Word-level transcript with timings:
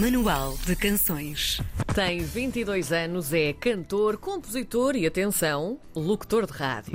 Manual 0.00 0.56
de 0.64 0.74
Canções. 0.74 1.60
Tem 1.94 2.20
22 2.20 2.92
anos, 2.92 3.34
é 3.34 3.52
cantor, 3.52 4.16
compositor 4.16 4.96
e, 4.96 5.06
atenção, 5.06 5.78
locutor 5.94 6.46
de 6.46 6.52
rádio. 6.54 6.92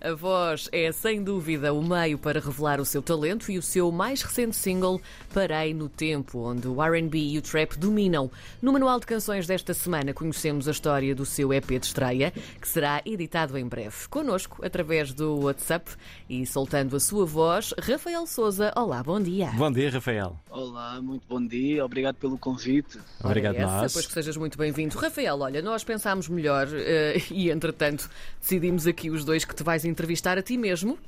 A 0.00 0.14
voz 0.14 0.68
é, 0.70 0.92
sem 0.92 1.24
dúvida, 1.24 1.74
o 1.74 1.82
meio 1.82 2.16
para 2.16 2.38
revelar 2.38 2.80
o 2.80 2.84
seu 2.84 3.02
talento 3.02 3.50
e 3.50 3.58
o 3.58 3.62
seu 3.62 3.90
mais 3.90 4.22
recente 4.22 4.54
single, 4.54 5.00
Parei 5.34 5.74
no 5.74 5.88
Tempo, 5.88 6.38
onde 6.38 6.68
o 6.68 6.80
RB 6.80 7.18
e 7.18 7.38
o 7.38 7.42
trap 7.42 7.76
dominam. 7.76 8.30
No 8.62 8.72
Manual 8.72 9.00
de 9.00 9.06
Canções 9.06 9.48
desta 9.48 9.74
semana, 9.74 10.14
conhecemos 10.14 10.68
a 10.68 10.70
história 10.70 11.12
do 11.12 11.26
seu 11.26 11.52
EP 11.52 11.66
de 11.66 11.86
estreia, 11.86 12.30
que 12.60 12.68
será 12.68 13.02
editado 13.04 13.58
em 13.58 13.66
breve. 13.66 14.06
Conosco, 14.08 14.64
através 14.64 15.12
do 15.12 15.40
WhatsApp 15.40 15.90
e 16.28 16.46
soltando 16.46 16.94
a 16.94 17.00
sua 17.00 17.26
voz, 17.26 17.74
Rafael 17.76 18.24
Souza. 18.28 18.72
Olá, 18.76 19.02
bom 19.02 19.20
dia. 19.20 19.50
Bom 19.56 19.72
dia, 19.72 19.90
Rafael. 19.90 20.36
Olá, 20.48 21.02
muito 21.02 21.26
bom 21.28 21.44
dia, 21.44 21.84
obrigado 21.84 22.19
pelo 22.20 22.38
convite. 22.38 23.00
Obrigado, 23.24 23.56
essa, 23.56 23.66
nós. 23.66 23.92
Pois 23.92 24.06
que 24.06 24.12
sejas 24.12 24.36
muito 24.36 24.56
bem-vindo. 24.58 24.96
Rafael, 24.96 25.40
olha, 25.40 25.62
nós 25.62 25.82
pensámos 25.82 26.28
melhor 26.28 26.68
eh, 26.72 27.16
e, 27.30 27.50
entretanto, 27.50 28.08
decidimos 28.38 28.86
aqui 28.86 29.10
os 29.10 29.24
dois 29.24 29.44
que 29.44 29.54
te 29.54 29.64
vais 29.64 29.84
entrevistar 29.84 30.38
a 30.38 30.42
ti 30.42 30.56
mesmo. 30.56 30.98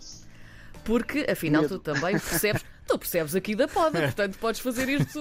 Porque, 0.84 1.26
afinal, 1.30 1.68
tu 1.68 1.78
também 1.78 2.18
percebes. 2.18 2.64
Tu 2.84 2.98
percebes 2.98 3.36
aqui 3.36 3.54
da 3.54 3.68
poda, 3.68 4.00
portanto 4.02 4.36
podes 4.38 4.60
fazer 4.60 4.88
isto 4.88 5.20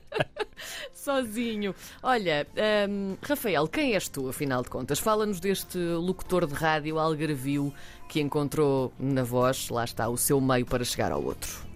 sozinho. 0.94 1.74
Olha, 2.02 2.46
hum, 2.88 3.18
Rafael, 3.22 3.68
quem 3.68 3.94
és 3.94 4.08
tu, 4.08 4.30
afinal 4.30 4.62
de 4.62 4.70
contas? 4.70 4.98
Fala-nos 4.98 5.38
deste 5.40 5.76
locutor 5.76 6.46
de 6.46 6.54
rádio 6.54 6.98
algarvio 6.98 7.72
que 8.08 8.18
encontrou 8.18 8.94
na 8.98 9.22
voz, 9.22 9.68
lá 9.68 9.84
está, 9.84 10.08
o 10.08 10.16
seu 10.16 10.40
meio 10.40 10.64
para 10.64 10.84
chegar 10.84 11.12
ao 11.12 11.22
outro. 11.22 11.71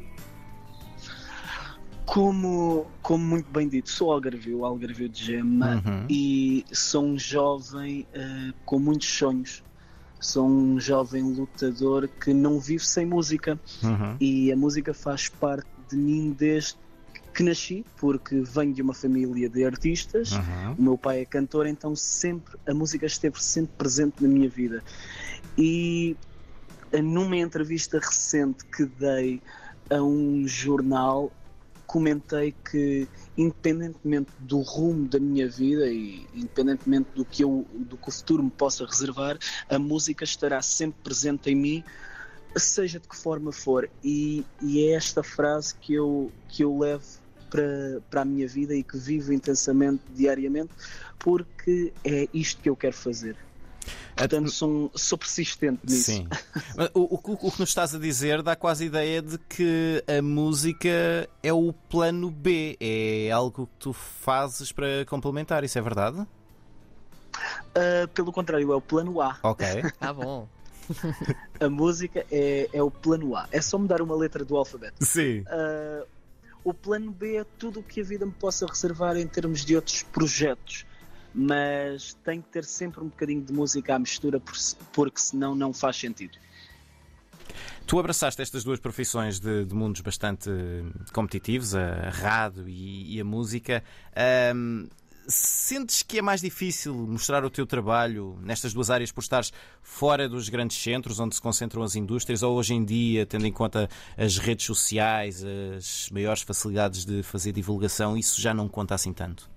Como, 2.07 2.87
como 3.03 3.25
muito 3.25 3.51
bem 3.51 3.69
dito, 3.69 3.91
sou 3.91 4.13
algarvio, 4.13 4.65
algarvio 4.65 5.09
de 5.09 5.25
gema 5.25 5.83
e 6.09 6.65
sou 6.73 7.05
um 7.05 7.19
jovem 7.19 8.07
eh, 8.15 8.53
com 8.65 8.79
muitos 8.79 9.09
sonhos. 9.09 9.63
Sou 10.21 10.49
um 10.49 10.81
jovem 10.81 11.23
lutador 11.23 12.09
que 12.09 12.33
não 12.33 12.59
vive 12.59 12.85
sem 12.87 13.05
música 13.05 13.59
Uhum. 13.83 14.17
e 14.21 14.51
a 14.53 14.57
música 14.57 14.95
faz 14.95 15.29
parte 15.29 15.69
de 15.91 15.97
mim 15.97 16.35
desde 16.37 16.77
que 17.35 17.43
nasci, 17.43 17.85
porque 17.99 18.41
venho 18.41 18.73
de 18.73 18.81
uma 18.81 18.95
família 18.95 19.49
de 19.51 19.65
artistas. 19.65 20.33
Uhum. 20.33 20.75
O 20.79 20.83
meu 20.83 20.99
pai 20.99 21.21
é 21.21 21.25
cantor, 21.27 21.67
então 21.67 21.95
sempre 21.95 22.57
a 22.67 22.73
música 22.73 23.05
esteve 23.05 23.43
sempre 23.43 23.75
presente 23.77 24.23
na 24.23 24.29
minha 24.29 24.49
vida. 24.49 24.83
E 25.59 26.17
eh, 26.93 27.03
numa 27.03 27.37
entrevista 27.37 27.99
recente 27.99 28.65
que 28.65 28.87
dei 28.87 29.43
a 29.91 30.03
um 30.03 30.49
jornal, 30.49 31.31
comentei 31.87 32.55
que 32.71 33.09
independentemente 33.37 34.31
do 34.39 34.61
rumo 34.61 35.09
da 35.09 35.19
minha 35.19 35.49
vida 35.49 35.87
e 35.87 36.27
independentemente 36.35 37.11
do 37.15 37.25
que 37.25 37.45
eu 37.45 37.67
do 37.75 37.97
que 37.97 38.09
o 38.09 38.13
futuro 38.13 38.43
me 38.43 38.51
possa 38.51 38.85
reservar, 38.85 39.39
a 39.69 39.79
música 39.79 40.25
estará 40.25 40.61
sempre 40.63 40.99
presente 41.03 41.51
em 41.51 41.55
mim, 41.55 41.85
seja 42.57 42.99
de 42.99 43.07
que 43.07 43.17
forma 43.17 43.53
for. 43.53 43.89
E, 44.03 44.45
e 44.63 44.85
é 44.85 44.93
esta 44.93 45.23
frase 45.23 45.75
que 45.75 45.95
eu 45.95 46.33
que 46.49 46.65
eu 46.65 46.79
levo 46.79 47.07
para, 47.51 48.03
para 48.11 48.23
a 48.23 48.25
minha 48.25 48.49
vida 48.49 48.75
e 48.75 48.83
que 48.83 48.99
vivo 48.99 49.33
intensamente 49.33 50.03
diariamente, 50.15 50.73
porque 51.19 51.93
é 52.05 52.29
isto 52.35 52.61
que 52.61 52.69
eu 52.69 52.77
quero 52.77 52.97
fazer. 52.97 53.37
Portanto, 54.17 54.51
sou, 54.51 54.69
um- 54.71 54.91
sou 54.95 55.19
persistente 55.19 55.81
nisso. 55.85 56.05
Sim. 56.05 56.29
Mas 56.75 56.91
O, 56.95 57.01
o, 57.15 57.21
o 57.49 57.51
que 57.53 57.61
nos 57.61 57.69
estás 57.69 57.95
a 57.95 57.99
dizer 57.99 58.43
dá 58.43 58.57
quase 58.57 58.85
a 58.85 58.87
ideia 58.87 59.21
de 59.23 59.37
que 59.39 60.03
a 60.09 60.23
música 60.23 61.29
é 61.43 61.53
o 61.53 61.73
plano 61.73 62.31
B, 62.31 62.77
é 62.81 63.31
algo 63.31 63.67
que 63.67 63.73
tu 63.79 63.93
fazes 63.93 64.73
para 64.73 65.05
complementar, 65.07 65.63
isso 65.65 65.79
é 65.79 65.83
verdade? 65.83 66.27
Ah, 67.75 68.09
pelo 68.15 68.33
contrário, 68.33 68.73
é 68.73 68.77
o 68.77 68.81
plano 68.81 69.21
A. 69.21 69.39
Ok. 69.43 69.67
Tá 70.01 70.13
bom. 70.15 70.49
A 71.61 71.69
música 71.69 72.25
é, 72.31 72.69
é 72.73 72.83
o 72.83 72.91
plano 72.91 73.37
A. 73.37 73.47
É 73.51 73.61
só 73.61 73.77
mudar 73.79 74.01
uma 74.01 74.15
letra 74.15 74.45
do 74.45 74.57
alfabeto. 74.57 75.05
Sim. 75.05 75.45
Ah, 75.49 76.05
o 76.65 76.73
plano 76.73 77.11
B 77.13 77.37
é 77.37 77.45
tudo 77.59 77.81
o 77.81 77.83
que 77.83 78.01
a 78.01 78.05
vida 78.05 78.25
me 78.27 78.33
possa 78.33 78.67
reservar 78.67 79.17
em 79.17 79.27
termos 79.27 79.65
de 79.65 79.77
outros 79.77 80.03
projetos. 80.05 80.87
Mas 81.39 82.15
tem 82.25 82.41
que 82.41 82.49
ter 82.49 82.65
sempre 82.65 83.01
um 83.01 83.09
bocadinho 83.09 83.43
de 83.43 83.53
música 83.53 83.95
à 83.95 83.99
mistura, 83.99 84.41
por- 84.41 84.57
porque 84.95 85.21
senão 85.21 85.55
não 85.55 85.71
faz 85.71 85.97
sentido. 85.97 86.39
Tu 87.87 87.99
abraçaste 87.99 88.41
estas 88.41 88.65
duas 88.65 88.81
profissões 88.81 89.39
de, 89.39 89.67
de 89.67 89.75
mundos 89.75 90.01
bastante 90.01 90.51
competitivos, 91.13 91.75
a 91.75 92.09
rádio 92.09 92.67
e, 92.69 93.17
e 93.17 93.21
a 93.21 93.25
música. 93.25 93.85
Ahm, 94.17 94.89
sentes 95.29 96.03
que 96.03 96.19
é 96.19 96.23
mais 96.23 96.41
difícil 96.41 96.95
mostrar 96.95 97.45
o 97.45 97.51
teu 97.51 97.67
trabalho 97.67 98.39
nestas 98.43 98.73
duas 98.73 98.91
áreas 98.91 99.13
por 99.13 99.21
estares 99.21 99.53
fora 99.83 100.29
dos 100.29 100.49
grandes 100.49 100.83
centros 100.83 101.21
onde 101.21 101.35
se 101.35 101.41
concentram 101.41 101.83
as 101.83 101.95
indústrias 101.95 102.43
ou 102.43 102.57
hoje 102.57 102.75
em 102.75 102.85
dia, 102.85 103.27
tendo 103.27 103.47
em 103.47 103.53
conta 103.53 103.89
as 104.17 104.39
redes 104.39 104.65
sociais, 104.65 105.45
as 105.77 106.09
maiores 106.11 106.43
facilidades 106.43 107.05
de 107.05 107.23
fazer 107.23 107.53
divulgação, 107.53 108.17
isso 108.17 108.41
já 108.41 108.55
não 108.55 108.69
conta 108.69 108.95
assim 108.95 109.13
tanto? 109.13 109.55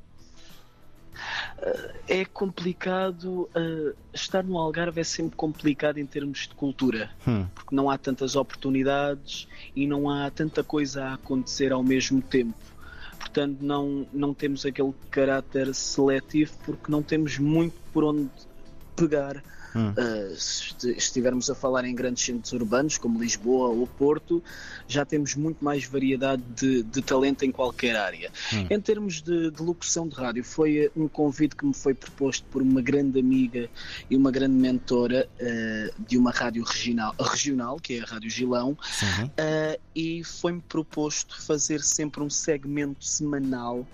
É 2.08 2.26
complicado. 2.26 3.50
ah, 3.56 3.94
estar 4.14 4.44
no 4.44 4.58
Algarve 4.58 5.02
é 5.02 5.04
sempre 5.04 5.36
complicado 5.36 5.98
em 5.98 6.06
termos 6.06 6.48
de 6.48 6.56
cultura. 6.56 7.10
Hum. 7.28 7.46
porque 7.54 7.76
não 7.76 7.90
há 7.90 7.98
tantas 7.98 8.36
oportunidades 8.36 9.48
e 9.76 9.86
não 9.86 10.10
há 10.10 10.30
tanta 10.32 10.64
coisa 10.64 11.06
a 11.06 11.14
acontecer 11.14 11.72
ao 11.72 11.84
mesmo 11.84 12.22
tempo. 12.22 12.58
Portanto, 13.20 13.58
não, 13.62 14.08
não 14.14 14.34
temos 14.34 14.66
aquele 14.66 14.94
caráter 15.12 15.74
seletivo 15.76 16.54
porque 16.66 16.92
não 16.92 17.04
temos 17.04 17.38
muito 17.38 17.76
por 17.94 18.04
onde 18.04 18.30
pegar. 19.00 19.44
Hum. 19.76 19.92
Uh, 19.92 20.36
se 20.36 20.64
esti- 20.64 20.98
estivermos 20.98 21.48
a 21.48 21.54
falar 21.54 21.86
em 21.86 21.94
grandes 21.94 22.26
centros 22.26 22.52
urbanos 22.54 22.98
como 22.98 23.22
Lisboa 23.22 23.70
ou 23.70 23.86
Porto, 23.86 24.44
já 24.88 25.06
temos 25.06 25.36
muito 25.36 25.64
mais 25.64 25.86
variedade 25.86 26.42
de, 26.56 26.82
de 26.82 27.02
talento 27.04 27.46
em 27.46 27.52
qualquer 27.52 27.96
área. 27.96 28.32
Hum. 28.52 28.66
Em 28.68 28.82
termos 28.82 29.22
de, 29.22 29.52
de 29.52 29.62
locução 29.62 30.08
de 30.08 30.16
rádio, 30.16 30.44
foi 30.44 30.88
uh, 30.88 30.92
um 30.96 31.08
convite 31.08 31.56
que 31.56 31.64
me 31.64 31.74
foi 31.76 31.94
proposto 31.94 32.44
por 32.50 32.64
uma 32.64 32.82
grande 32.82 33.20
amiga 33.20 33.70
e 34.10 34.18
uma 34.18 34.32
grande 34.32 34.56
mentora 34.56 35.30
uh, 35.40 36.04
de 36.04 36.18
uma 36.18 36.32
rádio 36.32 36.64
regional, 36.64 37.14
regional, 37.20 37.80
que 37.80 37.94
é 37.94 38.02
a 38.02 38.06
Rádio 38.06 38.30
Gilão, 38.32 38.72
uh, 38.72 39.80
e 39.96 40.24
foi-me 40.24 40.62
proposto 40.62 41.40
fazer 41.44 41.82
sempre 41.82 42.24
um 42.24 42.30
segmento 42.30 43.06
semanal 43.06 43.86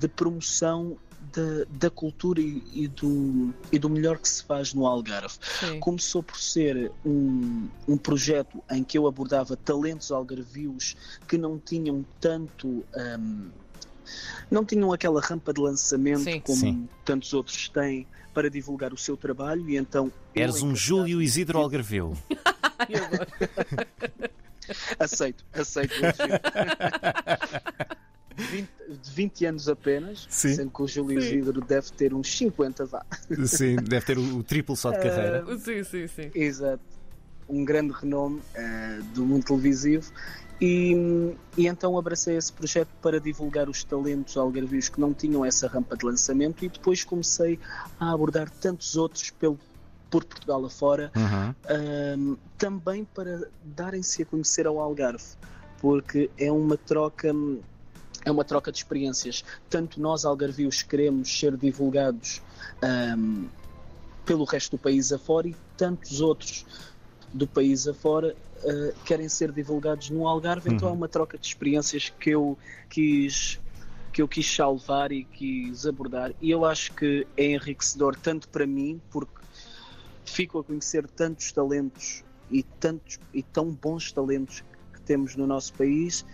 de 0.00 0.08
promoção 0.08 0.96
da, 1.34 1.64
da 1.68 1.90
cultura 1.90 2.40
e, 2.40 2.62
e 2.72 2.88
do, 2.88 3.52
e 3.72 3.78
do 3.78 3.90
melhor 3.90 4.18
que 4.18 4.28
se 4.28 4.44
faz 4.44 4.72
no 4.72 4.86
Algarve. 4.86 5.34
Sim. 5.60 5.80
Começou 5.80 6.22
por 6.22 6.38
ser 6.38 6.92
um, 7.04 7.68
um 7.88 7.96
projeto 7.96 8.62
em 8.70 8.84
que 8.84 8.96
eu 8.96 9.06
abordava 9.06 9.56
talentos 9.56 10.12
algarvios 10.12 10.96
que 11.26 11.36
não 11.36 11.58
tinham 11.58 12.04
tanto. 12.20 12.84
um, 12.96 13.50
não 14.50 14.64
tinham 14.64 14.92
aquela 14.92 15.20
rampa 15.20 15.52
de 15.52 15.60
lançamento 15.60 16.24
Sim. 16.24 16.40
como 16.40 16.58
Sim. 16.58 16.88
tantos 17.04 17.32
outros 17.32 17.68
têm 17.70 18.06
para 18.34 18.50
divulgar 18.50 18.92
o 18.92 18.98
seu 18.98 19.16
trabalho 19.16 19.70
e 19.70 19.76
então 19.76 20.12
Eres 20.34 20.60
um 20.62 20.76
Júlio 20.76 21.22
Isidro 21.22 21.58
Algarveu. 21.58 22.16
Aceito, 24.98 25.44
aceito. 25.52 25.94
o 28.36 28.40
elogio. 28.40 28.48
20, 28.50 28.68
de 29.02 29.10
20 29.10 29.46
anos 29.46 29.68
apenas, 29.68 30.26
Sim. 30.28 30.54
sendo 30.54 30.70
que 30.70 30.82
o 30.82 30.88
Júlio 30.88 31.18
Isidro 31.18 31.60
deve 31.60 31.90
ter 31.92 32.14
uns 32.14 32.36
50, 32.36 32.86
vá. 32.86 33.04
Sim, 33.46 33.76
deve 33.76 34.04
ter 34.04 34.18
o, 34.18 34.38
o 34.38 34.42
triplo 34.42 34.76
só 34.76 34.90
de 34.90 34.98
carreira. 34.98 35.44
Sim, 35.58 35.84
sim, 35.84 36.06
sim. 36.06 36.30
Exato. 36.34 36.82
Um 37.48 37.64
grande 37.64 37.92
renome 37.92 38.40
eh, 38.54 39.00
do 39.14 39.24
mundo 39.24 39.44
televisivo. 39.44 40.10
E, 40.60 41.34
e 41.58 41.66
então 41.66 41.98
abracei 41.98 42.36
esse 42.36 42.52
projeto 42.52 42.88
para 43.02 43.20
divulgar 43.20 43.68
os 43.68 43.82
talentos 43.82 44.36
algarvios 44.36 44.88
que 44.88 45.00
não 45.00 45.12
tinham 45.12 45.44
essa 45.44 45.66
rampa 45.66 45.96
de 45.96 46.06
lançamento 46.06 46.64
e 46.64 46.68
depois 46.68 47.02
comecei 47.02 47.58
a 47.98 48.12
abordar 48.12 48.48
tantos 48.48 48.96
outros 48.96 49.30
pelo, 49.30 49.58
por 50.08 50.24
Portugal 50.24 50.64
afora 50.64 51.10
Uhum. 51.16 51.54
Ahm, 51.68 52.36
também 52.56 53.04
para 53.04 53.48
darem-se 53.64 54.22
a 54.22 54.26
conhecer 54.26 54.66
ao 54.66 54.78
Algarve, 54.78 55.24
porque 55.80 56.30
é 56.38 56.52
uma 56.52 56.76
troca 56.76 57.34
é 58.24 58.30
uma 58.30 58.44
troca 58.44 58.72
de 58.72 58.78
experiências. 58.78 59.44
Tanto 59.68 60.00
nós 60.00 60.24
algarvios 60.24 60.82
queremos 60.82 61.38
ser 61.38 61.56
divulgados 61.56 62.40
ahm, 62.82 63.46
pelo 64.24 64.44
resto 64.44 64.76
do 64.76 64.78
país 64.78 65.12
afora 65.12 65.48
e 65.48 65.56
tantos 65.76 66.20
outros 66.20 66.64
do 67.32 67.46
país 67.46 67.86
afora 67.86 68.34
ah, 68.64 68.94
querem 69.04 69.28
ser 69.28 69.52
divulgados 69.52 70.08
no 70.10 70.26
Algarve, 70.26 70.72
então 70.72 70.88
é 70.88 70.92
uma 70.92 71.08
troca 71.08 71.36
de 71.36 71.46
experiências 71.46 72.10
que 72.18 72.30
eu 72.30 72.58
quis 72.88 73.60
que 74.12 74.22
eu 74.22 74.28
quis 74.28 74.46
salvar 74.46 75.10
e 75.10 75.24
quis 75.24 75.84
abordar. 75.86 76.32
E 76.40 76.48
eu 76.48 76.64
acho 76.64 76.92
que 76.94 77.26
é 77.36 77.46
enriquecedor 77.46 78.14
tanto 78.14 78.48
para 78.48 78.64
mim 78.64 79.02
porque 79.10 79.40
fico 80.24 80.60
a 80.60 80.64
conhecer 80.64 81.08
tantos 81.08 81.50
talentos 81.50 82.22
e 82.48 82.62
tantos 82.62 83.18
e 83.32 83.42
tão 83.42 83.70
bons 83.70 84.12
talentos 84.12 84.62
que 84.92 85.00
temos 85.00 85.34
no 85.34 85.48
nosso 85.48 85.72
país 85.74 86.24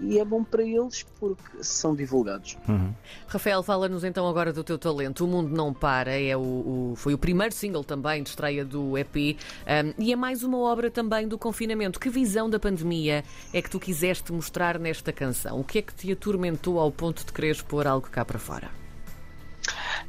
e 0.00 0.18
é 0.18 0.24
bom 0.24 0.44
para 0.44 0.62
eles 0.62 1.04
porque 1.18 1.62
são 1.62 1.94
divulgados. 1.94 2.56
Uhum. 2.68 2.92
Rafael, 3.26 3.62
fala-nos 3.62 4.04
então 4.04 4.28
agora 4.28 4.52
do 4.52 4.62
teu 4.62 4.78
talento. 4.78 5.24
O 5.24 5.28
Mundo 5.28 5.54
Não 5.54 5.72
Para 5.72 6.12
é 6.20 6.36
o, 6.36 6.40
o- 6.40 6.94
foi 6.96 7.14
o 7.14 7.18
primeiro 7.18 7.54
single 7.54 7.82
também 7.84 8.22
de 8.22 8.28
estreia 8.30 8.64
do 8.64 8.96
EP 8.98 9.16
um, 9.16 10.02
e 10.02 10.12
é 10.12 10.16
mais 10.16 10.42
uma 10.42 10.58
obra 10.58 10.90
também 10.90 11.26
do 11.26 11.38
confinamento. 11.38 11.98
Que 11.98 12.08
visão 12.10 12.48
da 12.50 12.58
pandemia 12.58 13.24
é 13.52 13.62
que 13.62 13.70
tu 13.70 13.78
quiseste 13.80 14.32
mostrar 14.32 14.78
nesta 14.78 15.12
canção? 15.12 15.60
O 15.60 15.64
que 15.64 15.78
é 15.78 15.82
que 15.82 15.94
te 15.94 16.12
atormentou 16.12 16.78
ao 16.78 16.90
ponto 16.92 17.24
de 17.24 17.32
quereres 17.32 17.62
pôr 17.62 17.86
algo 17.86 18.08
cá 18.10 18.24
para 18.24 18.38
fora? 18.38 18.70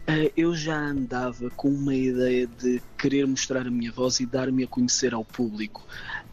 Eh, 0.09 0.31
eu 0.37 0.55
já 0.55 0.77
andava 0.79 1.51
com 1.51 1.69
uma 1.69 1.93
ideia 1.95 2.47
de 2.47 2.81
querer 2.97 3.27
mostrar 3.27 3.67
a 3.67 3.71
minha 3.71 3.91
voz 3.91 4.19
e 4.19 4.25
dar-me 4.25 4.63
a 4.63 4.67
conhecer 4.67 5.13
ao 5.13 5.25
público. 5.25 5.85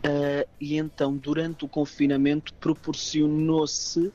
Eh, 0.03 0.47
e 0.61 0.77
então, 0.77 1.17
durante 1.17 1.65
o 1.65 1.69
confinamento, 1.69 2.55
proporcionou-se 2.61 4.13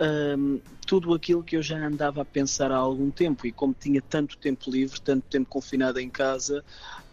ahm, 0.00 0.58
tudo 0.86 1.12
aquilo 1.14 1.44
que 1.44 1.56
eu 1.56 1.62
já 1.62 1.76
andava 1.86 2.22
a 2.22 2.24
pensar 2.24 2.72
há 2.72 2.76
algum 2.76 3.10
tempo. 3.10 3.46
E 3.46 3.52
como 3.52 3.74
tinha 3.74 4.00
tanto 4.02 4.38
tempo 4.38 4.70
livre, 4.70 5.00
tanto 5.00 5.26
tempo 5.28 5.48
confinado 5.48 6.00
em 6.00 6.10
casa, 6.10 6.64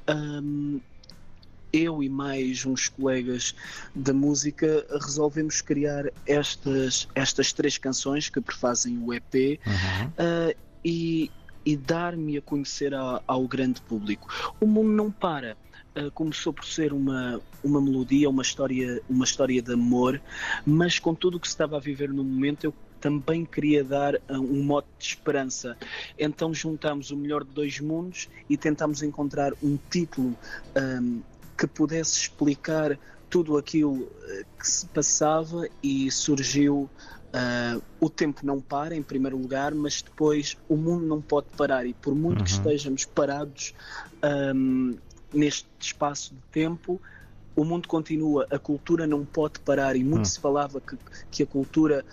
ahm, 0.07 0.79
eu 1.71 2.01
e 2.01 2.09
mais 2.09 2.65
uns 2.65 2.87
colegas 2.89 3.53
da 3.93 4.13
música 4.13 4.85
resolvemos 5.05 5.61
criar 5.61 6.05
estas, 6.25 7.07
estas 7.13 7.53
três 7.53 7.77
canções 7.77 8.29
que 8.29 8.41
prefazem 8.41 8.97
o 8.97 9.13
EP 9.13 9.59
Uhum. 9.67 10.07
uh, 10.09 10.55
e, 10.83 11.31
e 11.65 11.75
dar-me 11.75 12.37
a 12.37 12.41
conhecer 12.41 12.93
a- 12.93 13.21
ao 13.27 13.47
grande 13.47 13.81
público. 13.81 14.27
O 14.59 14.65
mundo 14.65 14.89
não 14.89 15.11
para. 15.11 15.57
Uh, 15.97 16.11
começou 16.11 16.53
por 16.53 16.65
ser 16.65 16.93
uma, 16.93 17.41
uma 17.63 17.81
melodia, 17.81 18.29
uma 18.29 18.43
história, 18.43 19.01
uma 19.09 19.25
história 19.25 19.61
de 19.61 19.73
amor, 19.73 20.21
mas 20.65 20.99
com 20.99 21.15
tudo 21.15 21.37
o 21.37 21.39
que 21.39 21.47
se 21.47 21.53
estava 21.53 21.77
a 21.77 21.79
viver 21.79 22.09
no 22.09 22.23
momento, 22.23 22.63
eu 22.65 22.73
também 23.01 23.43
queria 23.43 23.83
dar 23.83 24.15
uh, 24.15 24.19
um 24.29 24.63
mote 24.63 24.87
de 24.99 25.05
esperança. 25.05 25.75
Então 26.17 26.53
juntámos 26.53 27.11
o 27.11 27.17
melhor 27.17 27.43
de 27.43 27.51
dois 27.51 27.79
mundos 27.79 28.29
e 28.49 28.55
tentámos 28.55 29.01
encontrar 29.01 29.51
um 29.63 29.77
título 29.89 30.37
um, 31.01 31.21
que 31.57 31.65
pudesse 31.65 32.19
explicar 32.19 32.97
tudo 33.29 33.57
aquilo 33.57 34.07
que 34.57 34.67
se 34.67 34.87
passava 34.87 35.67
e 35.83 36.09
surgiu 36.09 36.89
Uh, 37.31 37.79
o 37.99 38.09
tempo 38.09 38.43
não 38.43 38.59
para, 38.59 38.95
em 38.95 39.03
primeiro 39.03 39.37
lugar, 39.37 39.75
mas 39.75 40.01
depois 40.01 40.57
o 40.67 40.75
mundo 40.75 41.05
não 41.05 41.21
pode 41.21 41.47
parar 41.55 41.85
e 41.85 41.93
por 41.93 42.15
muito 42.15 42.43
que 42.43 42.49
Uhum. 42.51 42.57
estejamos 42.57 43.05
parados 43.05 43.73
um, 44.55 44.97
neste 45.31 45.67
espaço 45.79 46.33
de 46.33 46.41
tempo, 46.51 46.99
o 47.55 47.63
mundo 47.63 47.87
continua, 47.87 48.47
a 48.49 48.57
cultura 48.57 49.05
não 49.05 49.23
pode 49.25 49.59
parar 49.59 49.95
e 49.95 50.03
muito 50.03 50.21
Hum. 50.21 50.25
se 50.25 50.39
falava 50.39 50.81
que, 50.81 50.97
que 51.29 51.43
a 51.43 51.45
cultura 51.45 52.03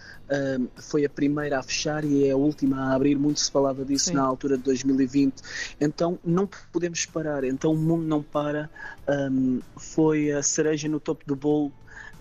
um, 0.59 0.67
foi 0.77 1.05
a 1.07 1.09
primeira 1.09 1.61
a 1.61 1.63
fechar 1.63 2.05
e 2.05 2.27
é 2.27 2.33
a 2.33 2.37
última 2.37 2.91
a 2.91 2.95
abrir, 2.95 3.17
muito 3.17 3.41
se 3.41 3.51
falava 3.51 3.85
disso 3.87 4.07
Sim. 4.07 4.17
na 4.17 4.23
altura 4.23 4.59
de 4.59 4.65
2020, 4.65 5.35
então 5.81 6.19
não 6.25 6.47
podemos 6.73 7.07
parar, 7.07 7.43
então 7.45 7.73
o 7.73 7.77
mundo 7.77 8.05
não 8.05 8.23
para, 8.23 8.69
um, 9.09 9.61
foi 9.79 10.31
a 10.33 10.43
cereja 10.43 10.89
no 10.89 11.01
topo 11.01 11.25
do 11.25 11.37
bolo 11.37 11.73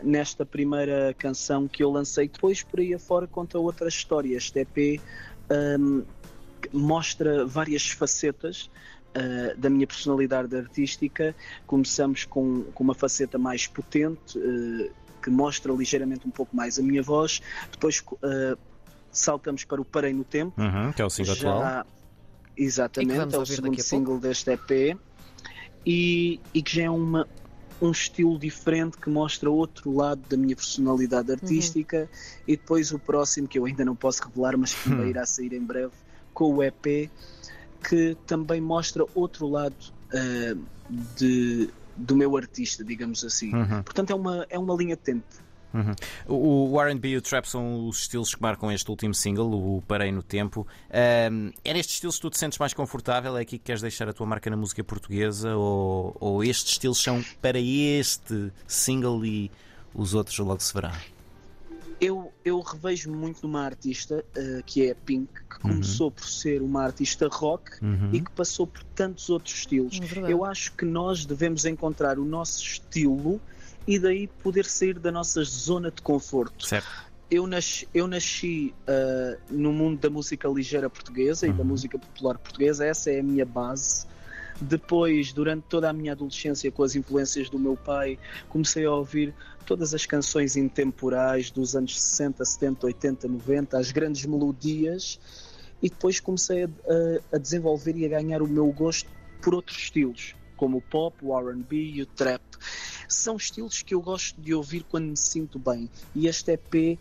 nesta 0.03 0.45
primeira 0.45 1.13
canção 1.18 1.68
que 1.68 1.83
eu 1.83 1.92
lancei. 1.92 2.27
Depois, 2.27 2.63
por 2.63 2.80
aí 2.80 2.94
afora, 2.94 3.27
conta 3.27 3.57
outra 3.57 3.88
história. 3.88 4.36
Este 4.36 4.59
EP 4.59 5.01
um, 5.80 6.03
mostra 6.74 7.45
várias 7.45 7.89
facetas 7.89 8.69
uh, 9.15 9.57
da 9.57 9.69
minha 9.69 9.88
personalidade 9.88 10.56
artística. 10.56 11.36
Começamos 11.65 12.25
com, 12.25 12.63
com 12.74 12.83
uma 12.83 12.95
faceta 12.95 13.38
mais 13.38 13.68
potente, 13.68 14.38
uh, 14.38 14.92
que 15.21 15.30
mostra 15.30 15.74
ligeiramente 15.74 16.27
um 16.27 16.31
pouco 16.31 16.56
mais 16.56 16.77
a 16.77 16.83
minha 16.83 17.01
voz. 17.01 17.42
Depois 17.71 18.00
uh, 18.00 18.57
saltamos 19.12 19.63
para 19.63 19.81
o 19.81 19.86
Parei 19.86 20.13
no 20.13 20.24
Tempo. 20.24 20.59
Uhum, 20.62 20.92
que 20.92 21.01
é 21.01 21.06
o 21.06 21.09
single 21.09 21.33
atual. 21.33 21.59
Já, 21.59 21.86
que 22.56 22.63
exatamente, 22.63 23.36
é 23.36 23.38
o 23.38 23.45
segundo 23.45 23.81
single 23.81 24.19
deste 24.19 24.51
EP 24.51 24.97
e, 25.86 26.39
e 26.53 26.62
que 26.63 26.75
já 26.75 26.83
é 26.83 26.89
uma, 26.89 27.27
um 27.81 27.92
estilo 27.92 28.39
diferente 28.39 28.98
que 28.98 29.10
mostra 29.10 29.50
outro 29.50 29.94
lado 29.94 30.22
da 30.30 30.38
minha 30.38 30.56
personalidade 30.56 31.31
artística 31.31 32.10
e 32.48 32.56
depois 32.56 32.92
o 32.92 33.00
próximo 33.00 33.48
que 33.48 33.60
eu 33.60 33.66
ainda 33.66 33.83
não 33.83 33.95
posso 33.95 34.24
revelar 34.24 34.57
mas 34.57 34.74
que 34.74 34.89
irá 35.07 35.25
sair 35.25 35.54
em 35.54 35.62
breve 35.62 35.92
com 36.33 36.56
o 36.56 36.63
EP 36.63 37.10
que 37.88 38.18
também 38.25 38.60
mostra 38.60 39.06
outro 39.13 39.48
lado 39.48 39.75
ah, 40.13 40.57
de, 40.89 41.69
do 41.95 42.16
meu 42.16 42.36
artista, 42.38 42.83
digamos 42.83 43.24
assim. 43.24 43.54
Uhum. 43.54 43.83
Portanto 43.83 44.12
é 44.12 44.16
uma, 44.16 44.45
é 44.50 44.60
uma 44.60 44.75
linha 44.75 44.95
de 44.95 45.01
tempo. 45.01 45.25
Uhum. 45.74 45.94
O, 46.28 46.72
o 46.74 46.82
RB 46.82 47.10
e 47.10 47.18
o 47.18 47.22
Trap 47.22 47.46
são 47.46 47.88
os 47.88 48.00
estilos 48.02 48.34
que 48.34 48.42
marcam 48.42 48.72
este 48.72 48.90
último 48.90 49.14
single, 49.14 49.52
o 49.54 49.82
Parei 49.82 50.12
no 50.12 50.24
Tempo. 50.24 50.66
Um, 50.90 51.52
é 51.64 51.74
nestes 51.74 51.96
estilos 51.96 52.16
que 52.16 52.22
tu 52.22 52.30
te 52.30 52.38
sentes 52.38 52.58
mais 52.58 52.74
confortável? 52.74 53.38
É 53.38 53.42
aqui 53.42 53.58
que 53.58 53.66
queres 53.66 53.82
deixar 53.82 54.08
a 54.08 54.14
tua 54.14 54.26
marca 54.26 54.50
na 54.50 54.58
música 54.58 54.84
portuguesa? 54.84 55.56
Ou, 55.56 56.16
ou 56.20 56.44
estes 56.44 56.74
estilos 56.74 57.02
são 57.02 57.24
para 57.42 57.60
este 57.60 58.52
single 58.68 59.26
e 59.26 59.52
os 59.94 60.14
outros 60.14 60.38
logo 60.40 60.62
se 60.62 60.74
verá? 60.74 60.94
eu, 62.00 62.32
eu 62.44 62.60
revejo 62.60 63.12
muito 63.12 63.42
numa 63.44 63.62
artista 63.64 64.24
uh, 64.38 64.64
que 64.66 64.86
é 64.86 64.92
a 64.92 64.96
Pink, 64.96 65.30
que 65.50 65.60
começou 65.60 66.12
por 66.12 66.28
ser 66.28 66.62
uma 66.62 66.84
artista 66.84 67.28
rock 67.32 67.72
Uhum. 67.82 68.10
e 68.14 68.22
que 68.22 68.32
passou 68.32 68.68
por 68.68 68.84
tantos 68.84 69.30
outros 69.30 69.56
estilos. 69.56 70.00
É. 70.02 70.32
Eu 70.32 70.44
acho 70.44 70.74
que 70.74 70.86
nós 70.86 71.26
devemos 71.26 71.66
encontrar 71.66 72.20
o 72.20 72.26
nosso 72.26 72.64
estilo 72.64 73.40
e 73.88 74.00
daí 74.00 74.28
poder 74.28 74.66
sair 74.66 74.98
da 75.00 75.12
nossa 75.12 75.44
zona 75.44 75.92
de 75.92 76.02
conforto. 76.02 76.66
Certo. 76.68 76.88
Eu 77.30 77.48
nasci, 77.48 77.88
eu 77.94 78.08
nasci 78.08 78.74
uh, 78.88 79.38
no 79.50 79.74
mundo 79.74 80.00
da 80.00 80.10
música 80.10 80.48
ligeira 80.48 80.90
portuguesa 80.90 81.48
e 81.48 81.52
da 81.52 81.60
Uhum. 81.60 81.66
música 81.70 81.98
popular 81.98 82.38
portuguesa, 82.38 82.86
essa 82.86 83.12
é 83.12 83.20
a 83.20 83.24
minha 83.24 83.46
base. 83.46 84.06
Depois, 84.62 85.34
durante 85.34 85.64
toda 85.68 85.90
a 85.90 85.94
minha 85.94 86.14
adolescência, 86.14 86.72
com 86.72 86.84
as 86.84 86.96
influências 86.96 87.50
do 87.50 87.60
meu 87.60 87.76
pai, 87.76 88.18
comecei 88.48 88.86
a 88.86 88.92
ouvir 88.92 89.34
todas 89.66 89.94
as 89.94 90.06
canções 90.06 90.56
intemporais 90.56 91.52
dos 91.52 91.76
anos 91.76 92.00
60, 92.00 92.46
70, 92.46 92.86
80, 92.86 93.28
90, 93.28 93.78
as 93.78 93.92
grandes 93.92 94.26
melodias, 94.26 95.20
e 95.81 95.90
depois 95.90 96.20
comecei 96.22 96.64
a, 96.64 96.68
a- 96.68 97.36
a 97.36 97.38
desenvolver 97.38 97.98
e 97.98 98.06
a 98.06 98.10
ganhar 98.10 98.42
o 98.42 98.48
meu 98.48 98.68
gosto 98.72 99.10
por 99.42 99.54
outros 99.56 99.78
estilos, 99.78 100.36
como 100.56 100.78
o 100.78 100.81
pop, 100.81 101.18
o 101.22 101.38
RB 101.38 101.76
e 101.96 102.02
o 102.02 102.06
trap. 102.06 102.42
São 103.07 103.36
estilos 103.36 103.81
que 103.81 103.94
eu 103.94 104.02
gosto 104.02 104.40
de 104.42 104.54
ouvir 104.54 104.84
quando 104.90 105.06
me 105.07 105.18
sinto 105.18 105.57
bem, 105.60 105.90
e 106.13 106.28
este 106.28 106.52
EP 106.52 107.00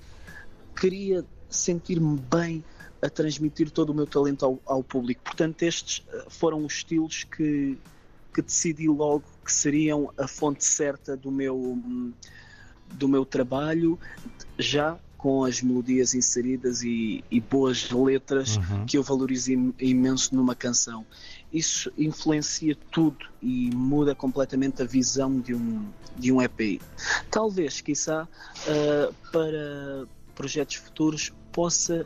queria 0.78 1.24
sentir-me 1.48 2.18
bem 2.18 2.64
a 3.00 3.08
transmitir 3.08 3.70
todo 3.70 3.90
o 3.90 3.94
meu 3.94 4.06
talento 4.06 4.44
ao, 4.44 4.60
ao 4.66 4.82
público. 4.82 5.22
Portanto, 5.24 5.62
estes 5.62 6.02
eh, 6.08 6.24
foram 6.28 6.64
os 6.64 6.72
estilos 6.74 7.24
que, 7.24 7.78
que 8.34 8.42
decidi 8.42 8.88
logo 8.88 9.24
que 9.44 9.52
seriam 9.52 10.10
a 10.16 10.26
fonte 10.26 10.64
certa 10.64 11.16
do 11.16 11.30
meu, 11.30 11.78
do 12.92 13.08
meu 13.08 13.24
trabalho, 13.26 13.98
já 14.58 14.98
com 15.18 15.44
as 15.44 15.62
melodias 15.62 16.14
inseridas 16.14 16.82
e, 16.82 17.22
e 17.30 17.40
boas 17.40 17.90
letras 17.90 18.56
Uhum. 18.56 18.84
que 18.86 18.98
eu 18.98 19.02
valorizo 19.02 19.52
im- 19.52 19.74
imenso 19.78 20.34
numa 20.34 20.54
canção. 20.54 21.06
Isso 21.54 21.90
influencia 21.96 22.76
tudo 22.90 23.24
e 23.40 23.70
muda 23.70 24.12
completamente 24.14 24.82
a 24.82 24.84
visão 24.84 25.40
de 25.40 25.54
um, 25.54 25.88
de 26.16 26.32
um 26.32 26.42
EP. 26.42 26.80
Talvez, 27.30 27.80
quiçá, 27.80 28.28
ah, 28.66 29.12
para 29.32 30.04
projetos 30.34 30.74
futuros 30.76 31.32
possa 31.52 32.04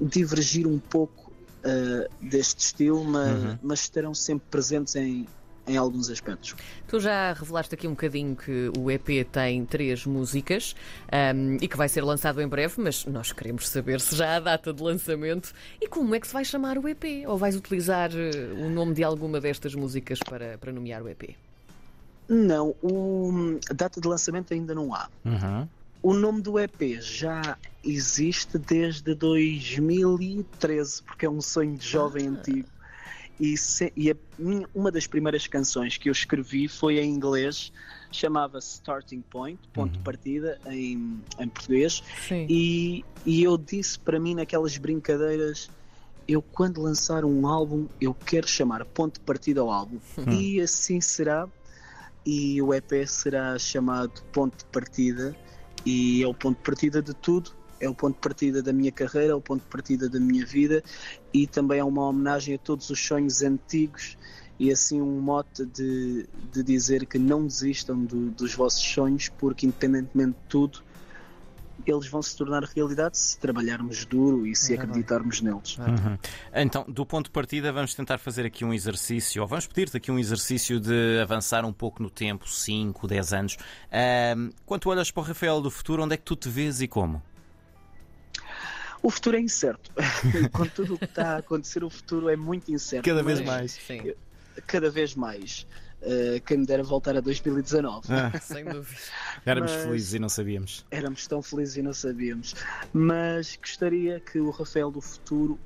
divergir 0.00 0.66
um 0.66 0.78
pouco 0.78 1.30
ah, 1.62 2.08
deste 2.20 2.60
estilo, 2.60 3.04
mas, 3.04 3.42
Uhum. 3.44 3.58
mas 3.62 3.80
estarão 3.80 4.14
sempre 4.14 4.46
presentes 4.50 4.96
em, 4.96 5.26
em 5.66 5.76
alguns 5.76 6.10
aspectos. 6.10 6.54
Tu 6.86 7.00
já 7.00 7.32
revelaste 7.32 7.74
aqui 7.74 7.86
um 7.86 7.90
bocadinho 7.92 8.36
que 8.36 8.70
o 8.78 8.90
EP 8.90 9.26
tem 9.30 9.64
três 9.64 10.04
músicas 10.04 10.74
ahm, 11.10 11.56
e 11.60 11.68
que 11.68 11.76
vai 11.76 11.88
ser 11.88 12.02
lançado 12.02 12.40
em 12.40 12.48
breve, 12.48 12.74
mas 12.78 13.04
nós 13.06 13.32
queremos 13.32 13.68
saber 13.68 14.00
se 14.00 14.14
já 14.16 14.36
há 14.36 14.40
data 14.40 14.72
de 14.72 14.82
lançamento 14.82 15.52
e 15.80 15.88
como 15.88 16.14
é 16.14 16.20
que 16.20 16.26
se 16.26 16.32
vai 16.32 16.44
chamar 16.44 16.78
o 16.78 16.88
EP? 16.88 17.04
Ou 17.26 17.38
vais 17.38 17.56
utilizar 17.56 18.10
eh, 18.12 18.52
o 18.58 18.68
nome 18.68 18.94
de 18.94 19.02
alguma 19.02 19.40
destas 19.40 19.74
músicas 19.74 20.18
para, 20.18 20.58
para 20.58 20.72
nomear 20.72 21.02
o 21.02 21.08
EP? 21.08 21.34
Não, 22.28 22.74
o, 22.82 23.58
a 23.70 23.74
data 23.74 24.00
de 24.00 24.08
lançamento 24.08 24.52
ainda 24.54 24.74
não 24.74 24.94
há. 24.94 25.08
Uhum. 25.24 25.68
O 26.02 26.12
nome 26.12 26.42
do 26.42 26.58
EP 26.58 27.00
já 27.00 27.56
existe 27.82 28.58
desde 28.58 29.14
2013, 29.14 31.02
porque 31.02 31.24
é 31.24 31.30
um 31.30 31.40
sonho 31.40 31.76
de 31.76 31.86
jovem 31.86 32.28
antigo. 32.28 32.68
E, 33.40 33.56
se- 33.56 33.92
e 33.96 34.10
a 34.10 34.16
uma 34.74 34.90
das 34.92 35.06
primeiras 35.06 35.46
canções 35.46 35.96
que 35.96 36.08
eu 36.08 36.12
escrevi 36.12 36.68
foi 36.68 36.98
em 37.00 37.10
inglês, 37.10 37.72
chamava-se 38.12 38.74
Starting 38.74 39.22
Point, 39.22 39.60
ponto 39.72 39.92
de 39.92 39.98
partida 39.98 40.58
em, 40.66 41.20
em 41.38 41.48
português. 41.48 42.02
Sim. 42.28 42.46
E, 42.48 43.04
e 43.26 43.42
eu 43.42 43.58
disse 43.58 43.98
para 43.98 44.20
mim 44.20 44.34
naquelas 44.36 44.76
brincadeiras: 44.78 45.68
eu 46.28 46.40
quando 46.40 46.80
lançar 46.80 47.24
um 47.24 47.46
álbum, 47.46 47.86
eu 48.00 48.14
quero 48.14 48.46
chamar 48.46 48.84
ponto 48.84 49.14
de 49.14 49.20
partida 49.20 49.60
ao 49.60 49.70
álbum. 49.70 49.98
E 50.32 50.60
assim 50.60 51.00
será. 51.00 51.48
E 52.26 52.62
o 52.62 52.72
EP 52.72 53.06
será 53.06 53.58
chamado 53.58 54.22
Ponto 54.32 54.56
de 54.56 54.64
Partida. 54.66 55.36
e 55.84 56.22
é 56.22 56.26
o 56.26 56.32
ponto 56.32 56.56
de 56.56 56.62
partida 56.62 57.02
de 57.02 57.12
tudo. 57.12 57.50
É 57.80 57.88
o 57.88 57.94
ponto 57.94 58.14
de 58.14 58.20
partida 58.20 58.62
da 58.62 58.72
minha 58.72 58.92
carreira, 58.92 59.32
é 59.32 59.34
o 59.34 59.40
ponto 59.40 59.62
de 59.62 59.68
partida 59.68 60.08
da 60.08 60.20
minha 60.20 60.44
vida 60.46 60.82
e 61.32 61.46
também 61.46 61.78
é 61.78 61.84
uma 61.84 62.08
homenagem 62.08 62.54
a 62.54 62.58
todos 62.58 62.90
os 62.90 63.04
sonhos 63.04 63.42
antigos 63.42 64.16
e 64.58 64.70
assim 64.70 65.00
um 65.00 65.20
mote 65.20 65.64
de, 65.66 66.28
de 66.52 66.62
dizer 66.62 67.06
que 67.06 67.18
não 67.18 67.46
desistam 67.46 68.04
do, 68.04 68.30
dos 68.30 68.54
vossos 68.54 68.82
sonhos, 68.82 69.28
porque 69.28 69.66
independentemente 69.66 70.32
de 70.32 70.48
tudo, 70.48 70.82
eles 71.86 72.06
vão 72.06 72.22
se 72.22 72.36
tornar 72.36 72.62
realidade 72.62 73.18
se 73.18 73.38
trabalharmos 73.38 74.04
duro 74.06 74.46
e 74.46 74.54
se 74.54 74.74
É 74.74 74.76
acreditarmos 74.76 75.40
neles. 75.40 75.76
Uhum. 75.76 76.16
Então, 76.54 76.84
do 76.88 77.04
ponto 77.04 77.26
de 77.26 77.30
partida, 77.30 77.72
vamos 77.72 77.94
tentar 77.94 78.18
fazer 78.18 78.46
aqui 78.46 78.64
um 78.64 78.72
exercício, 78.72 79.42
ou 79.42 79.48
vamos 79.48 79.66
pedir-te 79.66 79.96
aqui 79.96 80.10
um 80.10 80.18
exercício 80.18 80.80
de 80.80 81.18
avançar 81.20 81.64
um 81.64 81.72
pouco 81.72 82.02
no 82.02 82.08
tempo 82.08 82.48
5, 82.48 83.06
10 83.06 83.32
anos. 83.32 83.56
Ahm, 83.92 84.50
quando 84.64 84.82
tu 84.82 84.90
olhas 84.90 85.10
para 85.10 85.20
o 85.20 85.24
Rafael 85.24 85.60
do 85.60 85.70
futuro, 85.70 86.02
onde 86.02 86.14
é 86.14 86.16
que 86.16 86.24
tu 86.24 86.36
te 86.36 86.48
vês 86.48 86.80
e 86.80 86.88
como? 86.88 87.22
O 89.04 89.10
futuro 89.10 89.36
é 89.36 89.40
incerto. 89.40 89.90
Com 90.50 90.66
tudo 90.66 90.94
o 90.94 90.98
que 90.98 91.04
está 91.04 91.34
a 91.34 91.36
acontecer, 91.36 91.84
o 91.84 91.90
futuro 91.90 92.30
é 92.30 92.36
muito 92.36 92.72
incerto. 92.72 93.04
Cada 93.04 93.22
vez 93.22 93.38
mas 93.40 93.46
mais. 93.46 93.72
Sim, 93.72 94.14
Cada 94.66 94.88
vez 94.88 95.14
mais. 95.14 95.66
Uh, 96.00 96.40
quem 96.46 96.56
me 96.58 96.66
dera 96.66 96.82
voltar 96.82 97.14
a 97.14 97.20
2019. 97.20 98.06
Ah, 98.10 98.32
sem 98.40 98.64
dúvida. 98.64 98.98
éramos 99.44 99.72
Mas- 99.72 99.82
felizes 99.82 100.14
e 100.14 100.18
não 100.18 100.30
sabíamos. 100.30 100.86
Éramos 100.90 101.26
tão 101.26 101.42
felizes 101.42 101.76
e 101.76 101.82
não 101.82 101.92
sabíamos. 101.92 102.54
Mas 102.94 103.58
gostaria 103.60 104.20
que 104.20 104.38
o 104.40 104.48
Rafael 104.48 104.90
do 104.90 105.02
futuro 105.02 105.58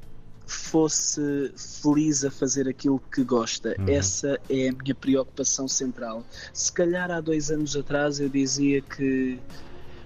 fosse 0.45 1.53
feliz 1.81 2.25
a 2.25 2.31
fazer 2.33 2.69
aquilo 2.69 3.01
que 3.13 3.23
gosta. 3.23 3.77
Uhum. 3.79 3.89
Essa 3.89 4.41
é 4.51 4.69
a 4.69 4.73
minha 4.73 4.95
preocupação 4.95 5.69
central. 5.69 6.25
Se 6.53 6.73
calhar 6.73 7.09
há 7.11 7.21
dois 7.21 7.53
anos 7.53 7.77
atrás 7.77 8.19
eu 8.19 8.29
dizia 8.29 8.81
que 8.81 9.39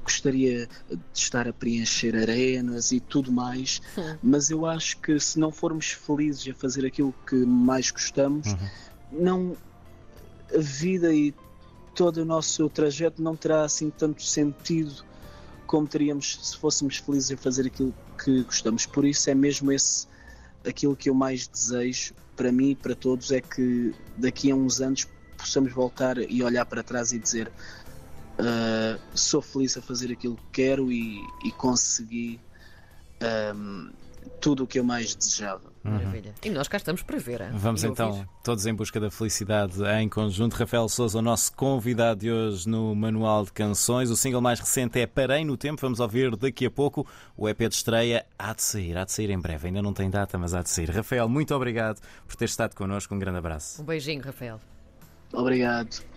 gostaria 0.03 0.69
de 0.91 0.99
estar 1.15 1.47
a 1.49 1.53
preencher 1.53 2.15
arenas 2.17 2.93
e 2.93 3.01
tudo 3.01 3.31
mais, 3.33 3.81
Hum. 3.97 4.17
mas 4.23 4.51
eu 4.51 4.67
acho 4.67 4.97
que 4.99 5.19
se 5.21 5.39
não 5.39 5.51
formos 5.53 5.93
felizes 5.93 6.49
a 6.49 6.55
fazer 6.55 6.85
aquilo 6.87 7.15
que 7.27 7.37
mais 7.37 7.91
gostamos, 7.91 8.49
Uhum. 8.49 8.59
não 9.13 9.57
a 10.55 10.59
vida 10.59 11.15
e 11.15 11.35
todo 11.95 12.19
o 12.19 12.25
nosso 12.25 12.69
trajeto 12.69 13.23
não 13.23 13.37
terá 13.37 13.65
assim 13.65 13.91
tanto 13.91 14.23
sentido 14.23 15.05
como 15.67 15.87
teríamos 15.87 16.39
se 16.43 16.57
fôssemos 16.57 16.97
felizes 16.99 17.31
em 17.31 17.37
fazer 17.37 17.67
aquilo 17.67 17.95
que 18.23 18.43
gostamos. 18.43 18.85
Por 18.87 19.05
isso 19.07 19.31
é 19.31 19.35
mesmo 19.35 19.73
esse 19.73 20.07
aquilo 20.67 20.95
que 20.95 21.09
eu 21.11 21.15
mais 21.15 21.47
desejo 21.47 22.15
para 22.37 22.53
mim 22.53 22.71
e 22.71 22.75
para 22.77 22.95
todos 22.95 23.31
é 23.33 23.41
que 23.41 23.95
daqui 24.17 24.51
a 24.51 24.55
uns 24.55 24.81
anos 24.81 25.07
possamos 25.37 25.73
voltar 25.73 26.19
e 26.19 26.43
olhar 26.43 26.65
para 26.67 26.83
trás 26.83 27.13
e 27.13 27.19
dizer 27.19 27.51
"Ah, 28.43 28.99
sou 29.15 29.41
feliz 29.41 29.77
a 29.77 29.83
fazer 29.83 30.13
aquilo 30.13 30.37
que 30.37 30.43
quero 30.53 30.91
e, 30.91 31.21
e 31.45 31.53
consegui 31.53 32.41
ahm, 33.21 33.91
tudo 34.41 34.65
o 34.65 34.67
que 34.67 34.79
eu 34.79 34.85
mais 34.85 35.15
desejava. 35.15 35.71
Maravilha. 35.85 36.33
E 36.45 36.51
nós 36.51 36.69
cá 36.69 36.77
estamos 36.77 37.03
para 37.03 37.19
ver. 37.19 37.41
hein? 37.41 37.49
Vamos 37.55 37.83
E 37.83 37.89
então, 37.89 38.11
ouvir. 38.11 38.29
todos 38.45 38.67
em 38.67 38.73
busca 38.75 39.01
da 39.01 39.11
felicidade 39.11 39.83
em 40.01 40.09
conjunto. 40.09 40.55
Rafael 40.55 40.89
Souza, 40.89 41.19
o 41.19 41.23
nosso 41.23 41.53
convidado 41.55 42.21
de 42.21 42.31
hoje 42.31 42.69
no 42.69 42.95
Manual 42.95 43.45
de 43.45 43.53
Canções. 43.53 44.09
O 44.09 44.17
single 44.17 44.41
mais 44.41 44.61
recente 44.61 45.01
é 45.01 45.07
Parei 45.09 45.45
no 45.45 45.57
Tempo. 45.57 45.81
Vamos 45.81 45.99
ouvir 45.99 46.37
daqui 46.37 46.67
a 46.67 46.71
pouco. 46.71 47.05
O 47.37 47.49
EP 47.49 47.59
de 47.69 47.75
estreia 47.75 48.25
há 48.39 48.53
de 48.55 48.63
sair, 48.63 48.97
há 48.97 49.05
de 49.05 49.11
sair 49.13 49.31
em 49.31 49.41
breve. 49.41 49.67
Ainda 49.69 49.83
não 49.83 49.93
tem 49.93 50.09
data, 50.09 50.39
mas 50.39 50.55
há 50.55 50.63
de 50.63 50.71
sair. 50.71 50.89
Rafael, 50.91 51.29
muito 51.29 51.53
obrigado 51.55 52.01
por 52.29 52.37
ter 52.37 52.45
estado 52.45 52.77
connosco. 52.77 53.13
Um 53.15 53.19
grande 53.19 53.39
abraço. 53.39 53.83
Um 53.83 53.85
beijinho, 53.85 54.23
Rafael. 54.23 54.61
Obrigado. 55.33 56.03